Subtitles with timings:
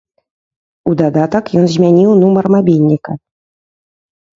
[0.93, 3.11] У дадатак ён змяніў нумар мабільніка.